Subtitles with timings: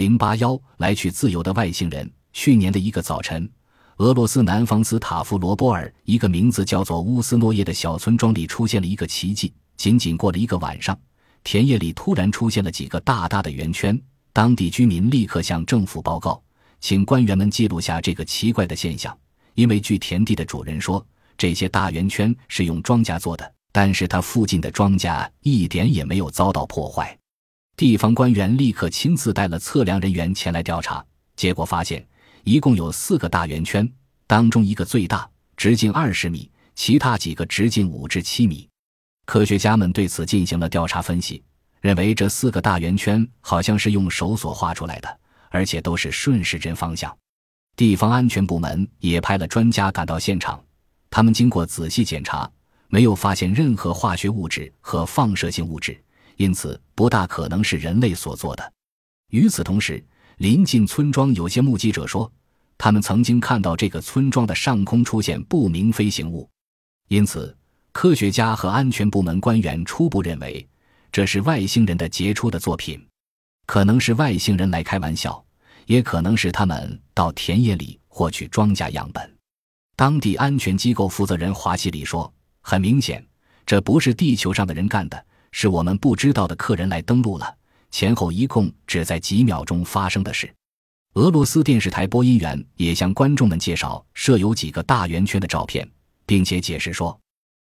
[0.00, 2.10] 零八幺来去自由的外星人。
[2.32, 3.46] 去年的一个早晨，
[3.98, 9.52] 俄罗斯南方斯塔夫罗波尔一个名字叫做乌斯诺耶的小村庄里出现了一个奇迹。
[9.76, 10.98] 仅仅过了一个晚上，
[11.44, 14.00] 田野里突然出现了几个大大的圆圈。
[14.32, 16.42] 当地居民立刻向政府报告，
[16.80, 19.14] 请官员们记录下这个奇怪的现象。
[19.52, 21.06] 因为据田地的主人说，
[21.36, 27.14] 这些大圆圈是用庄稼做的，但是他附近的庄稼一点也没有遭到破坏。
[27.80, 31.02] 地方官员立刻亲自带了测量人员前来调查，
[31.34, 32.06] 结果发现
[32.44, 33.90] 一共有四个大圆圈，
[34.26, 38.68] 当中一个最大，直径二十米，其他几个直径五至七米。
[39.24, 41.42] 科学家们对此进行了调查分析，
[41.80, 45.18] 认为这四个大圆圈好像是用手所画出来的，
[45.48, 47.16] 而且都是顺时针方向。
[47.76, 50.62] 地方安全部门也派了专家赶到现场，
[51.08, 52.46] 他们经过仔细检查，
[52.88, 55.98] 没有发现任何化学物质和放射性物质。
[56.40, 58.72] 因此，不大可能是人类所做的。
[59.28, 60.02] 与此同时，
[60.38, 62.32] 临近村庄有些目击者说，
[62.78, 66.48] 他们曾经看到这个村庄的上空出现不明飞行物。
[67.08, 67.54] 因此，
[67.92, 70.66] 科学家和安全部门官员初步认为，
[71.12, 73.06] 这是外星人的杰出的作品。
[73.66, 75.44] 可能是外星人来开玩笑，
[75.84, 79.30] 也可能是他们到田野里获取庄稼样本。
[79.94, 82.32] 当地安全机构负责人华西里说
[82.64, 83.22] ：“很明显，
[83.66, 85.22] 这不是地球上的人干的。”
[85.52, 87.56] 是我们不知道的客人来登陆了，
[87.90, 90.52] 前后一共只在几秒钟发生的事。
[91.14, 95.88] 俄罗斯电视台播音员也向观众们介绍设有几个大圆圈的照片，
[96.24, 97.18] 并且解释说，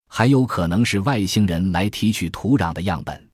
[0.08, 3.28] 还有可能是外星人来提取土壤的样本。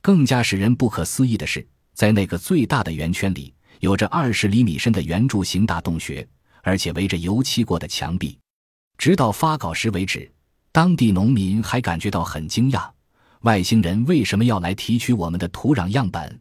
[0.00, 6.26] 更加使人不可思议的是，在那个最大的圆圈里，有着二十厘米深的圆柱形大洞穴，
[6.62, 8.38] 而且围着油漆过的墙壁。
[8.96, 10.32] 直到发稿时为止，
[10.72, 12.90] 当地农民还感觉到很惊讶。
[13.42, 16.40] 外星人为什么要来提取我们的土壤样本？